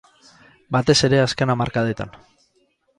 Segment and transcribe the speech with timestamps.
[0.77, 2.21] Batez ere azken hamarkadetan.